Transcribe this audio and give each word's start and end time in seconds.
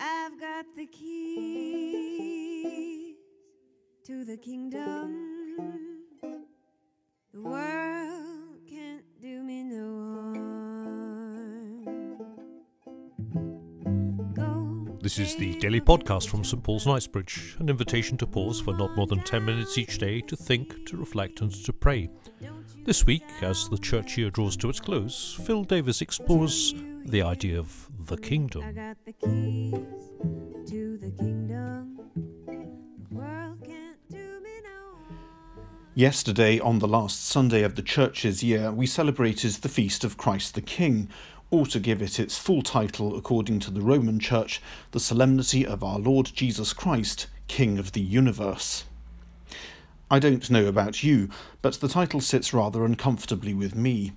I've 0.00 0.40
got 0.40 0.66
the 0.76 0.86
keys 0.86 1.96
to 4.04 4.24
the 4.24 4.36
kingdom. 4.36 5.26
The 7.32 7.42
world 7.42 8.58
can't 8.68 9.04
do 9.20 9.42
me 9.42 9.64
no 9.64 10.12
harm. 10.12 10.48
This 15.00 15.18
is 15.18 15.36
the 15.36 15.54
daily 15.56 15.80
podcast 15.80 16.28
from 16.28 16.44
St 16.44 16.62
Paul's 16.62 16.86
Knightsbridge, 16.86 17.56
an 17.58 17.68
invitation 17.68 18.16
to 18.18 18.26
pause 18.26 18.60
for 18.60 18.74
not 18.76 18.94
more 18.96 19.06
than 19.06 19.22
10 19.22 19.44
minutes 19.44 19.78
each 19.78 19.98
day 19.98 20.20
to 20.22 20.36
think, 20.36 20.86
to 20.86 20.96
reflect, 20.96 21.40
and 21.40 21.50
to 21.64 21.72
pray. 21.72 22.08
This 22.84 23.04
week, 23.06 23.24
as 23.42 23.68
the 23.68 23.78
church 23.78 24.16
year 24.18 24.30
draws 24.30 24.56
to 24.58 24.68
its 24.68 24.80
close, 24.80 25.40
Phil 25.44 25.64
Davis 25.64 26.02
explores 26.02 26.74
the 27.10 27.22
idea 27.22 27.58
of 27.58 27.88
the 28.06 28.16
I 28.16 28.20
kingdom. 28.20 28.74
got 28.74 28.96
the 29.04 29.12
keys 29.12 29.72
to 30.70 30.98
the 30.98 31.10
kingdom. 31.18 31.98
The 32.14 33.14
world 33.14 33.58
can't 33.64 33.96
do 34.10 34.40
me 34.40 34.50
no 34.62 34.98
harm. 35.08 35.66
Yesterday, 35.94 36.60
on 36.60 36.78
the 36.78 36.88
last 36.88 37.26
Sunday 37.26 37.62
of 37.62 37.74
the 37.74 37.82
Church's 37.82 38.42
year, 38.42 38.70
we 38.70 38.86
celebrated 38.86 39.52
the 39.52 39.68
feast 39.68 40.04
of 40.04 40.16
Christ 40.16 40.54
the 40.54 40.60
King, 40.60 41.08
or 41.50 41.66
to 41.66 41.80
give 41.80 42.02
it 42.02 42.20
its 42.20 42.36
full 42.36 42.62
title 42.62 43.16
according 43.16 43.60
to 43.60 43.70
the 43.70 43.80
Roman 43.80 44.20
Church, 44.20 44.60
the 44.90 45.00
solemnity 45.00 45.66
of 45.66 45.82
our 45.82 45.98
Lord 45.98 46.30
Jesus 46.34 46.72
Christ, 46.72 47.26
King 47.46 47.78
of 47.78 47.92
the 47.92 48.02
universe. 48.02 48.84
I 50.10 50.18
don't 50.18 50.50
know 50.50 50.66
about 50.66 51.02
you, 51.02 51.28
but 51.62 51.74
the 51.74 51.88
title 51.88 52.20
sits 52.20 52.54
rather 52.54 52.84
uncomfortably 52.84 53.54
with 53.54 53.74
me. 53.74 54.12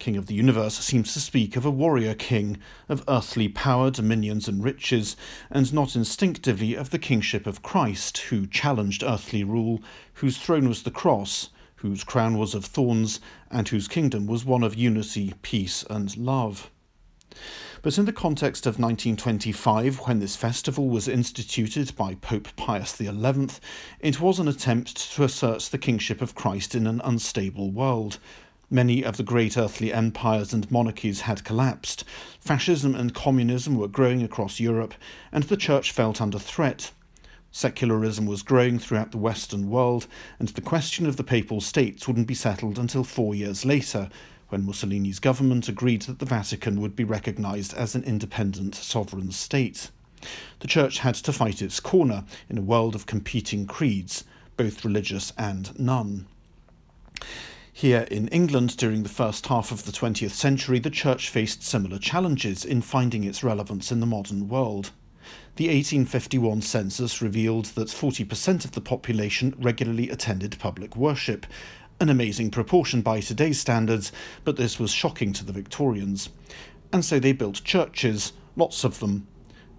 King 0.00 0.16
of 0.16 0.28
the 0.28 0.34
universe 0.34 0.78
seems 0.78 1.12
to 1.12 1.20
speak 1.20 1.56
of 1.56 1.66
a 1.66 1.70
warrior 1.70 2.14
king, 2.14 2.56
of 2.88 3.04
earthly 3.06 3.48
power, 3.48 3.90
dominions, 3.90 4.48
and 4.48 4.64
riches, 4.64 5.14
and 5.50 5.74
not 5.74 5.94
instinctively 5.94 6.74
of 6.74 6.88
the 6.88 6.98
kingship 6.98 7.46
of 7.46 7.62
Christ, 7.62 8.16
who 8.16 8.46
challenged 8.46 9.02
earthly 9.02 9.44
rule, 9.44 9.82
whose 10.14 10.38
throne 10.38 10.70
was 10.70 10.84
the 10.84 10.90
cross, 10.90 11.50
whose 11.76 12.02
crown 12.02 12.38
was 12.38 12.54
of 12.54 12.64
thorns, 12.64 13.20
and 13.50 13.68
whose 13.68 13.88
kingdom 13.88 14.26
was 14.26 14.42
one 14.42 14.62
of 14.62 14.74
unity, 14.74 15.34
peace, 15.42 15.84
and 15.90 16.16
love. 16.16 16.70
But 17.82 17.98
in 17.98 18.06
the 18.06 18.12
context 18.12 18.64
of 18.64 18.78
1925, 18.78 20.00
when 20.06 20.18
this 20.18 20.34
festival 20.34 20.88
was 20.88 21.08
instituted 21.08 21.94
by 21.94 22.14
Pope 22.14 22.48
Pius 22.56 22.96
XI, 22.96 23.10
it 24.00 24.18
was 24.18 24.38
an 24.38 24.48
attempt 24.48 25.12
to 25.12 25.24
assert 25.24 25.60
the 25.64 25.78
kingship 25.78 26.22
of 26.22 26.34
Christ 26.34 26.74
in 26.74 26.86
an 26.86 27.02
unstable 27.04 27.70
world. 27.70 28.18
Many 28.72 29.02
of 29.02 29.16
the 29.16 29.24
great 29.24 29.58
earthly 29.58 29.92
empires 29.92 30.52
and 30.52 30.70
monarchies 30.70 31.22
had 31.22 31.42
collapsed, 31.42 32.04
fascism 32.40 32.94
and 32.94 33.12
communism 33.12 33.74
were 33.74 33.88
growing 33.88 34.22
across 34.22 34.60
Europe, 34.60 34.94
and 35.32 35.42
the 35.42 35.56
Church 35.56 35.90
felt 35.90 36.20
under 36.20 36.38
threat. 36.38 36.92
Secularism 37.50 38.26
was 38.26 38.44
growing 38.44 38.78
throughout 38.78 39.10
the 39.10 39.18
Western 39.18 39.68
world, 39.68 40.06
and 40.38 40.50
the 40.50 40.60
question 40.60 41.04
of 41.04 41.16
the 41.16 41.24
Papal 41.24 41.60
States 41.60 42.06
wouldn't 42.06 42.28
be 42.28 42.34
settled 42.34 42.78
until 42.78 43.02
four 43.02 43.34
years 43.34 43.64
later, 43.64 44.08
when 44.50 44.64
Mussolini's 44.64 45.18
government 45.18 45.68
agreed 45.68 46.02
that 46.02 46.20
the 46.20 46.24
Vatican 46.24 46.80
would 46.80 46.94
be 46.94 47.02
recognised 47.02 47.74
as 47.74 47.96
an 47.96 48.04
independent 48.04 48.76
sovereign 48.76 49.32
state. 49.32 49.90
The 50.60 50.68
Church 50.68 50.98
had 50.98 51.16
to 51.16 51.32
fight 51.32 51.60
its 51.60 51.80
corner 51.80 52.24
in 52.48 52.56
a 52.56 52.62
world 52.62 52.94
of 52.94 53.06
competing 53.06 53.66
creeds, 53.66 54.22
both 54.56 54.84
religious 54.84 55.32
and 55.36 55.76
none. 55.76 56.26
Here 57.80 58.06
in 58.10 58.28
England 58.28 58.76
during 58.76 59.04
the 59.04 59.08
first 59.08 59.46
half 59.46 59.72
of 59.72 59.86
the 59.86 59.90
20th 59.90 60.32
century, 60.32 60.78
the 60.78 60.90
Church 60.90 61.30
faced 61.30 61.62
similar 61.62 61.98
challenges 61.98 62.62
in 62.62 62.82
finding 62.82 63.24
its 63.24 63.42
relevance 63.42 63.90
in 63.90 64.00
the 64.00 64.06
modern 64.06 64.48
world. 64.48 64.90
The 65.56 65.68
1851 65.68 66.60
census 66.60 67.22
revealed 67.22 67.64
that 67.76 67.88
40% 67.88 68.66
of 68.66 68.72
the 68.72 68.82
population 68.82 69.54
regularly 69.58 70.10
attended 70.10 70.58
public 70.58 70.94
worship, 70.94 71.46
an 71.98 72.10
amazing 72.10 72.50
proportion 72.50 73.00
by 73.00 73.20
today's 73.20 73.58
standards, 73.58 74.12
but 74.44 74.56
this 74.56 74.78
was 74.78 74.90
shocking 74.90 75.32
to 75.32 75.44
the 75.46 75.54
Victorians. 75.54 76.28
And 76.92 77.02
so 77.02 77.18
they 77.18 77.32
built 77.32 77.64
churches, 77.64 78.34
lots 78.56 78.84
of 78.84 79.00
them. 79.00 79.26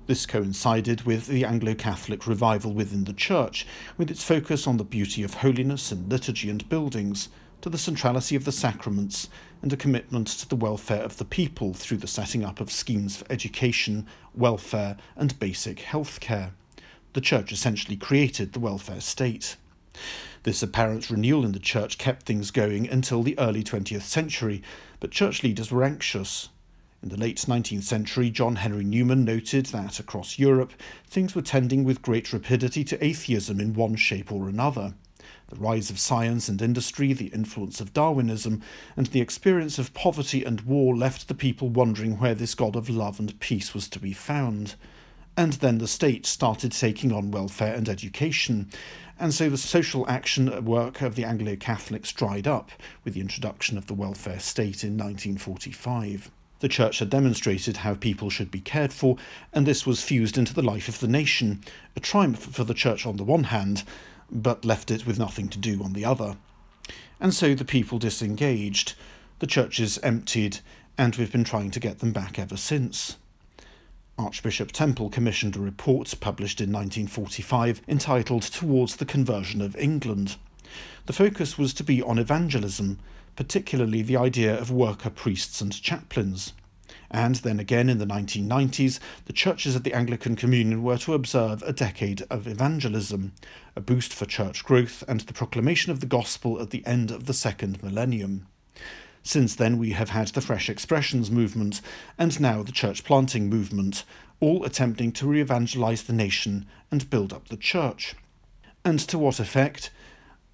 This 0.07 0.25
coincided 0.25 1.03
with 1.03 1.27
the 1.27 1.45
Anglo 1.45 1.75
Catholic 1.75 2.25
revival 2.25 2.73
within 2.73 3.03
the 3.03 3.13
Church, 3.13 3.67
with 3.95 4.09
its 4.09 4.23
focus 4.23 4.65
on 4.65 4.77
the 4.77 4.83
beauty 4.83 5.21
of 5.21 5.35
holiness 5.35 5.91
in 5.91 6.09
liturgy 6.09 6.49
and 6.49 6.67
buildings, 6.67 7.29
to 7.61 7.69
the 7.69 7.77
centrality 7.77 8.35
of 8.35 8.45
the 8.45 8.51
sacraments, 8.51 9.29
and 9.61 9.71
a 9.71 9.77
commitment 9.77 10.27
to 10.27 10.49
the 10.49 10.55
welfare 10.55 11.03
of 11.03 11.17
the 11.17 11.25
people 11.25 11.73
through 11.73 11.97
the 11.97 12.07
setting 12.07 12.43
up 12.43 12.59
of 12.59 12.71
schemes 12.71 13.17
for 13.17 13.31
education, 13.31 14.07
welfare, 14.33 14.97
and 15.15 15.39
basic 15.39 15.79
health 15.79 16.19
care. 16.19 16.53
The 17.13 17.21
Church 17.21 17.51
essentially 17.51 17.97
created 17.97 18.53
the 18.53 18.59
welfare 18.59 19.01
state. 19.01 19.57
This 20.43 20.63
apparent 20.63 21.09
renewal 21.09 21.45
in 21.45 21.51
the 21.51 21.59
Church 21.59 21.97
kept 21.97 22.25
things 22.25 22.49
going 22.49 22.89
until 22.89 23.21
the 23.21 23.37
early 23.37 23.63
20th 23.63 24.03
century, 24.03 24.63
but 24.99 25.11
Church 25.11 25.43
leaders 25.43 25.71
were 25.71 25.83
anxious. 25.83 26.49
In 27.03 27.09
the 27.09 27.17
late 27.17 27.37
19th 27.37 27.83
century, 27.83 28.29
John 28.29 28.57
Henry 28.57 28.83
Newman 28.83 29.25
noted 29.25 29.67
that 29.67 29.99
across 29.99 30.39
Europe, 30.39 30.71
things 31.07 31.35
were 31.35 31.41
tending 31.41 31.83
with 31.83 32.01
great 32.01 32.31
rapidity 32.31 32.83
to 32.85 33.03
atheism 33.03 33.59
in 33.59 33.73
one 33.73 33.95
shape 33.95 34.31
or 34.31 34.47
another. 34.47 34.93
The 35.49 35.55
rise 35.55 35.89
of 35.89 35.99
science 35.99 36.47
and 36.49 36.61
industry, 36.61 37.13
the 37.13 37.27
influence 37.27 37.79
of 37.79 37.93
Darwinism, 37.93 38.61
and 38.95 39.07
the 39.07 39.21
experience 39.21 39.77
of 39.79 39.93
poverty 39.93 40.43
and 40.43 40.61
war 40.61 40.95
left 40.95 41.27
the 41.27 41.33
people 41.33 41.69
wondering 41.69 42.19
where 42.19 42.35
this 42.35 42.55
God 42.55 42.75
of 42.75 42.89
love 42.89 43.19
and 43.19 43.39
peace 43.39 43.73
was 43.73 43.87
to 43.89 43.99
be 43.99 44.13
found. 44.13 44.75
And 45.37 45.53
then 45.53 45.77
the 45.77 45.87
state 45.87 46.25
started 46.25 46.71
taking 46.71 47.11
on 47.11 47.31
welfare 47.31 47.73
and 47.73 47.87
education, 47.87 48.69
and 49.19 49.33
so 49.33 49.49
the 49.49 49.57
social 49.57 50.07
action 50.09 50.65
work 50.65 51.01
of 51.01 51.15
the 51.15 51.25
Anglo 51.25 51.55
Catholics 51.55 52.11
dried 52.11 52.47
up 52.47 52.71
with 53.03 53.13
the 53.13 53.21
introduction 53.21 53.77
of 53.77 53.87
the 53.87 53.93
welfare 53.93 54.39
state 54.39 54.83
in 54.83 54.97
1945. 54.97 56.31
The 56.59 56.67
Church 56.67 56.99
had 56.99 57.09
demonstrated 57.09 57.77
how 57.77 57.95
people 57.95 58.29
should 58.29 58.51
be 58.51 58.59
cared 58.59 58.91
for, 58.93 59.17
and 59.53 59.65
this 59.65 59.85
was 59.85 60.03
fused 60.03 60.37
into 60.37 60.53
the 60.53 60.61
life 60.61 60.87
of 60.87 60.99
the 60.99 61.07
nation, 61.07 61.61
a 61.95 61.99
triumph 61.99 62.39
for 62.39 62.63
the 62.63 62.73
Church 62.73 63.05
on 63.05 63.17
the 63.17 63.23
one 63.23 63.45
hand, 63.45 63.83
but 64.31 64.65
left 64.65 64.89
it 64.89 65.05
with 65.05 65.19
nothing 65.19 65.49
to 65.49 65.59
do 65.59 65.83
on 65.83 65.93
the 65.93 66.05
other. 66.05 66.37
And 67.19 67.33
so 67.33 67.53
the 67.53 67.65
people 67.65 67.99
disengaged, 67.99 68.93
the 69.39 69.47
churches 69.47 69.99
emptied, 69.99 70.59
and 70.97 71.15
we've 71.15 71.31
been 71.31 71.43
trying 71.43 71.71
to 71.71 71.79
get 71.79 71.99
them 71.99 72.11
back 72.11 72.39
ever 72.39 72.57
since. 72.57 73.17
Archbishop 74.17 74.71
Temple 74.71 75.09
commissioned 75.09 75.55
a 75.55 75.59
report 75.59 76.13
published 76.19 76.61
in 76.61 76.71
1945 76.71 77.81
entitled 77.87 78.43
Towards 78.43 78.97
the 78.97 79.05
Conversion 79.05 79.61
of 79.61 79.75
England. 79.75 80.35
The 81.05 81.13
focus 81.13 81.57
was 81.57 81.73
to 81.75 81.83
be 81.83 82.01
on 82.01 82.19
evangelism, 82.19 82.99
particularly 83.35 84.01
the 84.01 84.17
idea 84.17 84.57
of 84.57 84.69
worker 84.69 85.09
priests 85.09 85.61
and 85.61 85.81
chaplains. 85.81 86.53
And 87.13 87.35
then 87.35 87.59
again 87.59 87.89
in 87.89 87.97
the 87.97 88.05
1990s, 88.05 88.99
the 89.25 89.33
churches 89.33 89.75
of 89.75 89.83
the 89.83 89.93
Anglican 89.93 90.37
Communion 90.37 90.81
were 90.81 90.97
to 90.99 91.13
observe 91.13 91.61
a 91.63 91.73
decade 91.73 92.23
of 92.29 92.47
evangelism, 92.47 93.33
a 93.75 93.81
boost 93.81 94.13
for 94.13 94.25
church 94.25 94.63
growth, 94.63 95.03
and 95.09 95.19
the 95.19 95.33
proclamation 95.33 95.91
of 95.91 95.99
the 95.99 96.05
gospel 96.05 96.61
at 96.61 96.69
the 96.69 96.85
end 96.85 97.11
of 97.11 97.25
the 97.25 97.33
second 97.33 97.83
millennium. 97.83 98.47
Since 99.23 99.55
then, 99.55 99.77
we 99.77 99.91
have 99.91 100.11
had 100.11 100.29
the 100.29 100.41
Fresh 100.41 100.69
Expressions 100.69 101.29
movement 101.29 101.81
and 102.17 102.39
now 102.39 102.63
the 102.63 102.71
church 102.71 103.03
planting 103.03 103.49
movement, 103.49 104.05
all 104.39 104.63
attempting 104.63 105.11
to 105.11 105.27
re 105.27 105.41
evangelize 105.41 106.03
the 106.03 106.13
nation 106.13 106.65
and 106.89 107.09
build 107.09 107.33
up 107.33 107.49
the 107.49 107.57
church. 107.57 108.15
And 108.85 108.99
to 109.01 109.19
what 109.19 109.39
effect? 109.39 109.91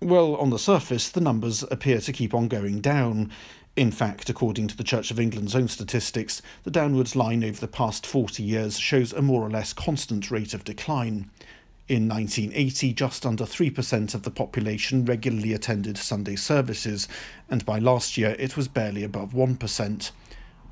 Well, 0.01 0.35
on 0.35 0.51
the 0.51 0.59
surface, 0.59 1.09
the 1.09 1.22
numbers 1.22 1.63
appear 1.72 2.00
to 2.01 2.13
keep 2.13 2.34
on 2.34 2.50
going 2.50 2.81
down. 2.81 3.31
In 3.78 3.92
fact, 3.92 4.28
according 4.28 4.70
to 4.70 4.76
the 4.76 4.84
Church 4.84 5.12
of 5.12 5.20
England's 5.20 5.54
own 5.54 5.68
statistics, 5.68 6.42
the 6.64 6.72
downwards 6.72 7.16
line 7.16 7.44
over 7.44 7.60
the 7.60 7.68
past 7.68 8.08
40 8.08 8.42
years 8.42 8.80
shows 8.80 9.14
a 9.14 9.22
more 9.22 9.44
or 9.44 9.52
less 9.52 9.72
constant 9.72 10.32
rate 10.32 10.56
of 10.56 10.63
decline. 10.63 11.30
In 11.88 12.10
1980, 12.10 12.92
just 12.94 13.24
under 13.24 13.44
3% 13.44 14.16
of 14.16 14.24
the 14.24 14.31
population 14.31 15.06
regularly 15.06 15.54
attended 15.54 16.00
Sunday 16.00 16.36
services, 16.36 17.07
and 17.51 17.63
by 17.68 17.78
last 17.78 18.18
year 18.18 18.36
it 18.40 18.57
was 18.57 18.68
barely 18.68 19.04
above 19.04 19.34
1%. 19.34 20.12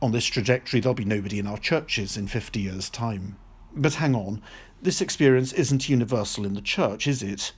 On 0.02 0.12
this 0.12 0.26
trajectory, 0.26 0.80
there'll 0.80 0.96
be 0.96 1.06
nobody 1.06 1.38
in 1.38 1.46
our 1.46 1.60
churches 1.60 2.18
in 2.18 2.26
50 2.26 2.60
years' 2.60 2.90
time. 2.90 3.38
But 3.76 3.94
hang 3.94 4.16
on, 4.16 4.42
this 4.82 5.00
experience 5.00 5.54
isn't 5.54 5.90
universal 5.90 6.44
in 6.44 6.56
the 6.56 6.60
church, 6.60 7.06
is 7.06 7.22
it? 7.22 7.52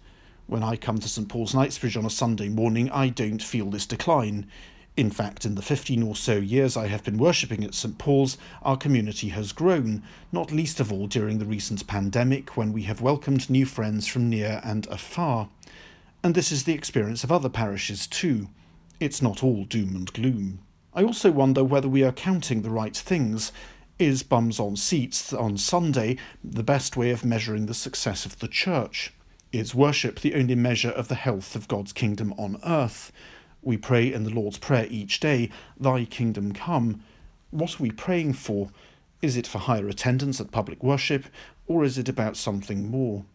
When 0.46 0.62
I 0.62 0.76
come 0.76 0.98
to 1.00 1.08
St 1.08 1.30
Paul's 1.30 1.54
Knightsbridge 1.54 1.96
on 1.96 2.06
a 2.06 2.10
Sunday 2.10 2.50
morning, 2.50 2.92
I 2.92 3.08
don't 3.08 3.42
feel 3.42 3.70
this 3.70 3.86
decline. 3.86 4.48
In 4.98 5.12
fact, 5.12 5.46
in 5.46 5.54
the 5.54 5.62
15 5.62 6.02
or 6.02 6.16
so 6.16 6.38
years 6.38 6.76
I 6.76 6.88
have 6.88 7.04
been 7.04 7.20
worshipping 7.20 7.64
at 7.64 7.76
St 7.76 8.00
Paul's, 8.00 8.36
our 8.64 8.76
community 8.76 9.30
has 9.30 9.52
grown, 9.52 10.02
not 10.32 10.52
least 10.52 10.80
of 10.80 10.92
all 10.92 11.06
during 11.06 11.38
the 11.38 11.46
recent 11.46 11.86
pandemic 11.86 12.58
when 12.58 12.74
we 12.74 12.82
have 12.84 13.00
welcomed 13.00 13.48
new 13.48 13.68
friends 13.68 14.08
from 14.08 14.28
near 14.28 14.60
and 14.64 14.88
afar. 14.88 15.50
And 16.24 16.34
this 16.34 16.52
is 16.52 16.64
the 16.64 16.74
experience 16.74 17.24
of 17.24 17.32
other 17.32 17.48
parishes 17.48 18.08
too. 18.08 18.50
It's 19.00 19.22
not 19.22 19.44
all 19.44 19.66
doom 19.66 19.96
and 19.96 20.12
gloom. 20.12 20.62
I 20.96 21.04
also 21.04 21.30
wonder 21.30 21.64
whether 21.64 21.88
we 21.88 22.04
are 22.04 22.12
counting 22.12 22.64
the 22.64 22.72
right 22.72 22.98
things. 22.98 23.52
Is 24.00 24.24
bums 24.24 24.60
on 24.60 24.76
seats 24.76 25.32
on 25.32 25.60
Sunday 25.60 26.18
the 26.44 26.64
best 26.64 26.98
way 26.98 27.12
of 27.12 27.24
measuring 27.24 27.68
the 27.68 27.76
success 27.76 28.26
of 28.26 28.40
the 28.40 28.48
church? 28.48 29.14
Is 29.52 29.76
worship 29.76 30.22
the 30.22 30.34
only 30.34 30.56
measure 30.56 30.90
of 30.90 31.08
the 31.08 31.16
health 31.16 31.56
of 31.56 31.68
God's 31.68 31.94
kingdom 31.94 32.34
on 32.36 32.60
earth? 32.66 33.12
We 33.68 33.76
pray 33.76 34.14
in 34.14 34.24
the 34.24 34.34
Lord's 34.34 34.58
Prayer 34.58 34.88
each 34.90 35.20
day, 35.20 35.50
Thy 35.78 36.06
kingdom 36.06 36.54
come. 36.54 37.04
What 37.52 37.78
are 37.78 37.84
we 37.84 37.92
praying 37.92 38.36
for? 38.36 38.70
Is 39.22 39.36
it 39.36 39.46
for 39.46 39.58
higher 39.58 39.90
attendance 39.90 40.40
at 40.40 40.52
public 40.52 40.82
worship, 40.82 41.26
or 41.68 41.84
is 41.84 41.98
it 41.98 42.08
about 42.08 42.38
something 42.38 42.90
more? 42.90 43.26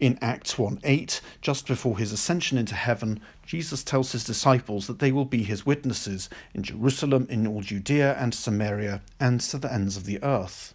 In 0.00 0.18
Acts 0.20 0.58
1 0.58 0.80
8, 0.82 1.20
just 1.40 1.68
before 1.68 1.98
his 1.98 2.10
ascension 2.10 2.58
into 2.58 2.74
heaven, 2.74 3.20
Jesus 3.46 3.84
tells 3.84 4.10
his 4.10 4.24
disciples 4.24 4.88
that 4.88 4.98
they 4.98 5.12
will 5.12 5.24
be 5.24 5.44
his 5.44 5.64
witnesses 5.64 6.28
in 6.52 6.64
Jerusalem, 6.64 7.28
in 7.30 7.46
all 7.46 7.60
Judea 7.60 8.16
and 8.18 8.34
Samaria, 8.34 9.02
and 9.20 9.40
to 9.40 9.58
the 9.58 9.72
ends 9.72 9.96
of 9.96 10.04
the 10.04 10.20
earth. 10.24 10.74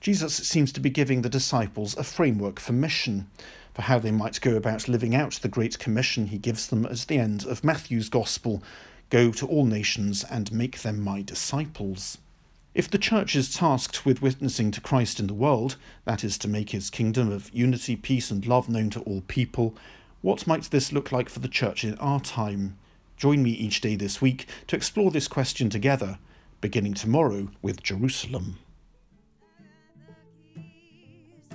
Jesus 0.00 0.34
seems 0.34 0.72
to 0.72 0.80
be 0.80 0.90
giving 0.90 1.22
the 1.22 1.28
disciples 1.28 1.96
a 1.96 2.02
framework 2.02 2.58
for 2.58 2.72
mission, 2.72 3.30
for 3.74 3.82
how 3.82 3.98
they 3.98 4.10
might 4.10 4.40
go 4.40 4.56
about 4.56 4.88
living 4.88 5.14
out 5.14 5.32
the 5.34 5.48
great 5.48 5.78
commission 5.78 6.26
he 6.26 6.38
gives 6.38 6.66
them 6.66 6.86
at 6.86 7.06
the 7.08 7.18
end 7.18 7.44
of 7.44 7.64
Matthew's 7.64 8.08
Gospel 8.08 8.62
Go 9.10 9.32
to 9.32 9.46
all 9.46 9.66
nations 9.66 10.24
and 10.30 10.52
make 10.52 10.82
them 10.82 11.00
my 11.00 11.20
disciples. 11.20 12.18
If 12.74 12.88
the 12.88 12.96
Church 12.96 13.34
is 13.34 13.52
tasked 13.52 14.06
with 14.06 14.22
witnessing 14.22 14.70
to 14.70 14.80
Christ 14.80 15.18
in 15.18 15.26
the 15.26 15.34
world, 15.34 15.74
that 16.04 16.22
is, 16.22 16.38
to 16.38 16.48
make 16.48 16.70
his 16.70 16.90
kingdom 16.90 17.32
of 17.32 17.50
unity, 17.52 17.96
peace, 17.96 18.30
and 18.30 18.46
love 18.46 18.68
known 18.68 18.88
to 18.90 19.00
all 19.00 19.22
people, 19.26 19.74
what 20.22 20.46
might 20.46 20.70
this 20.70 20.92
look 20.92 21.10
like 21.10 21.28
for 21.28 21.40
the 21.40 21.48
Church 21.48 21.82
in 21.82 21.98
our 21.98 22.20
time? 22.20 22.78
Join 23.16 23.42
me 23.42 23.50
each 23.50 23.80
day 23.80 23.96
this 23.96 24.22
week 24.22 24.46
to 24.68 24.76
explore 24.76 25.10
this 25.10 25.26
question 25.26 25.68
together, 25.68 26.18
beginning 26.60 26.94
tomorrow 26.94 27.48
with 27.60 27.82
Jerusalem. 27.82 28.58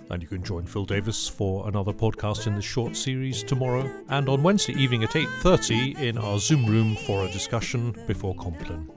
And 0.10 0.22
you 0.22 0.28
can 0.28 0.44
join 0.44 0.66
Phil 0.66 0.86
Davis 0.86 1.28
for 1.28 1.68
another 1.68 1.92
podcast 1.92 2.48
in 2.48 2.56
this 2.56 2.66
short 2.66 2.96
series 2.96 3.44
tomorrow 3.44 3.90
and 4.10 4.30
on 4.30 4.44
Wednesday 4.44 4.74
evening 4.74 5.04
at 5.04 5.16
8:30 5.16 5.98
in 5.98 6.18
our 6.18 6.38
Zoom 6.38 6.66
room 6.66 6.96
for 6.96 7.25
a 7.25 7.31
discussion 7.31 7.96
before 8.07 8.36
Compline. 8.36 8.90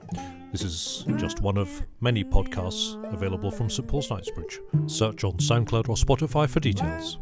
This 0.51 0.61
is 0.61 1.05
just 1.17 1.41
one 1.41 1.57
of 1.57 1.69
many 2.01 2.23
podcasts 2.23 2.95
available 3.13 3.51
from 3.51 3.69
St 3.69 3.87
Paul's 3.87 4.09
Knightsbridge. 4.09 4.59
Search 4.87 5.23
on 5.23 5.33
SoundCloud 5.33 5.89
or 5.89 5.95
Spotify 5.95 6.49
for 6.49 6.59
details. 6.59 7.17